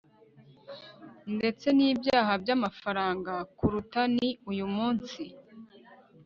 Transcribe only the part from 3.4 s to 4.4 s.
kuruta ni